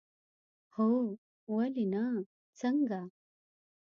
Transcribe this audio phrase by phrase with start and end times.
[0.75, 0.91] هو،
[1.53, 2.05] ولې نه،
[2.59, 2.99] څنګه؟